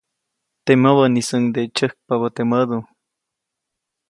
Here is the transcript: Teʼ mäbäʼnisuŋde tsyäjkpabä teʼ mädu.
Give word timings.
Teʼ 0.63 0.77
mäbäʼnisuŋde 0.81 1.61
tsyäjkpabä 1.75 2.27
teʼ 2.35 2.47
mädu. 2.49 2.79